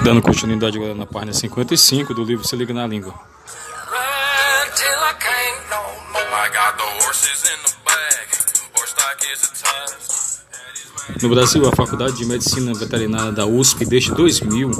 [0.00, 3.14] Dando continuidade agora na página 55 do livro Se Liga na Língua.
[11.20, 14.70] No Brasil, a Faculdade de Medicina Veterinária da USP, desde 2000,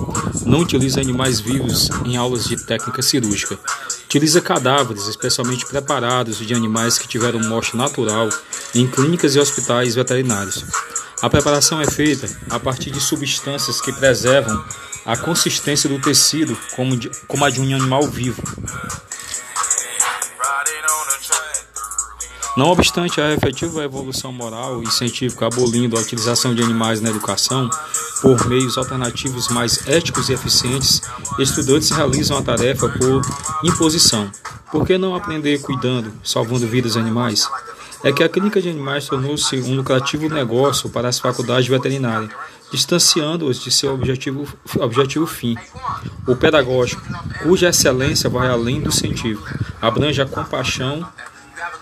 [0.45, 3.57] não utiliza animais vivos em aulas de técnica cirúrgica.
[4.07, 8.29] Utiliza cadáveres especialmente preparados de animais que tiveram morte natural
[8.75, 10.65] em clínicas e hospitais veterinários.
[11.23, 14.65] A preparação é feita a partir de substâncias que preservam
[15.05, 18.43] a consistência do tecido como, de, como a de um animal vivo.
[22.55, 27.71] Não obstante a efetiva evolução moral e científica abolindo a utilização de animais na educação
[28.21, 31.01] por meios alternativos mais éticos e eficientes,
[31.39, 33.23] estudantes realizam a tarefa por
[33.65, 34.31] imposição.
[34.71, 37.49] Por que não aprender cuidando, salvando vidas animais?
[38.05, 42.31] É que a clínica de animais tornou-se um lucrativo negócio para as faculdades veterinárias,
[42.73, 45.55] distanciando-os de seu objetivo, objetivo fim,
[46.27, 47.03] o pedagógico,
[47.43, 49.47] cuja excelência vai além do científico,
[49.81, 51.07] abrange a compaixão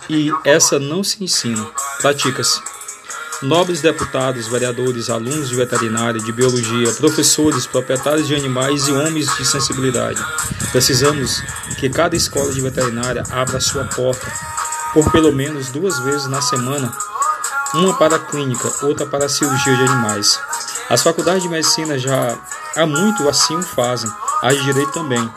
[0.08, 1.64] e essa não se ensina,
[2.00, 2.60] pratica-se.
[3.40, 9.46] Nobres deputados, vereadores, alunos de veterinária, de biologia, professores, proprietários de animais e homens de
[9.46, 10.22] sensibilidade,
[10.72, 11.40] precisamos
[11.78, 14.30] que cada escola de veterinária abra sua porta
[14.92, 16.92] por pelo menos duas vezes na semana,
[17.74, 20.38] uma para a clínica, outra para a cirurgia de animais.
[20.90, 22.36] As faculdades de medicina já
[22.74, 24.10] há muito assim o fazem,
[24.42, 25.30] as de direito também.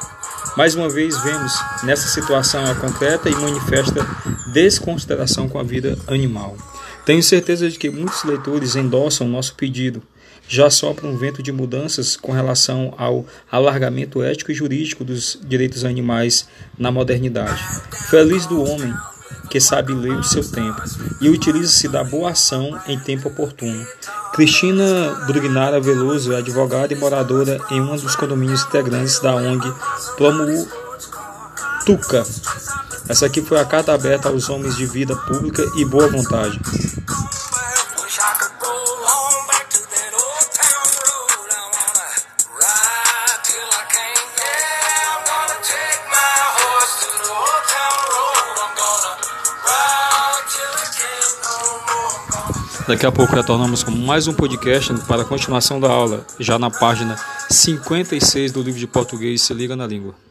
[0.58, 4.04] Mais uma vez vemos nessa situação a concreta e manifesta
[4.52, 6.58] desconsideração com a vida animal.
[7.06, 10.02] Tenho certeza de que muitos leitores endossam nosso pedido.
[10.48, 15.86] Já sopra um vento de mudanças com relação ao alargamento ético e jurídico dos direitos
[15.86, 17.64] animais na modernidade.
[18.10, 18.92] Feliz do homem
[19.52, 20.82] que sabe ler o seu tempo
[21.22, 23.86] e utiliza-se da boa ação em tempo oportuno.
[24.34, 29.72] Cristina Brugnara Veloso é advogada e moradora em um dos condomínios integrantes da ONG
[30.18, 30.68] Promu
[31.86, 32.24] Tuca.
[33.08, 36.60] Essa aqui foi a carta aberta aos homens de vida pública e boa vontade.
[52.86, 56.70] Daqui a pouco retornamos com mais um podcast para a continuação da aula, já na
[56.70, 57.16] página
[57.50, 60.23] 56 do livro de português Se Liga na Língua.